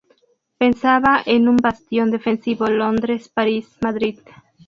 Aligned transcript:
Pensaba 0.57 1.21
en 1.27 1.47
un 1.47 1.57
bastión 1.57 2.09
defensivo 2.09 2.65
Londres-París-Madrid. 2.67 4.17